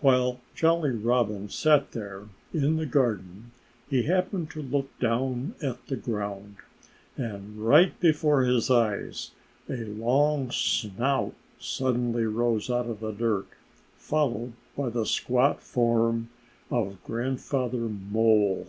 While 0.00 0.38
Jolly 0.54 0.92
Robin 0.92 1.48
sat 1.48 1.90
there 1.90 2.28
in 2.54 2.76
the 2.76 2.86
garden 2.86 3.50
he 3.90 4.04
happened 4.04 4.48
to 4.52 4.62
look 4.62 4.96
down 5.00 5.56
at 5.60 5.88
the 5.88 5.96
ground. 5.96 6.58
And 7.16 7.56
right 7.58 7.98
before 7.98 8.42
his 8.44 8.70
eyes 8.70 9.32
a 9.68 9.84
long 9.86 10.52
snout 10.52 11.34
suddenly 11.58 12.26
rose 12.26 12.70
out 12.70 12.86
of 12.86 13.00
the 13.00 13.10
dirt, 13.10 13.48
followed 13.96 14.52
by 14.76 14.88
the 14.88 15.04
squat 15.04 15.60
form 15.60 16.28
of 16.70 17.02
Grandfather 17.02 17.88
Mole. 17.88 18.68